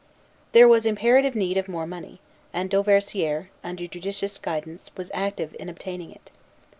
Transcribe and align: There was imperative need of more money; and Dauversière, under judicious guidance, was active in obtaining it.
There 0.53 0.67
was 0.67 0.87
imperative 0.87 1.35
need 1.35 1.57
of 1.57 1.67
more 1.67 1.85
money; 1.85 2.19
and 2.53 2.71
Dauversière, 2.71 3.49
under 3.63 3.85
judicious 3.85 4.39
guidance, 4.39 4.89
was 4.97 5.11
active 5.13 5.55
in 5.59 5.69
obtaining 5.69 6.09
it. 6.11 6.31